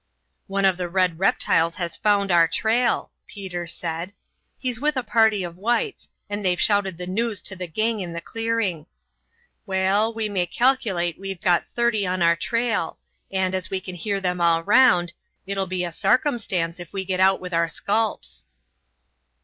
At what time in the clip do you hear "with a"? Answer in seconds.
4.79-5.03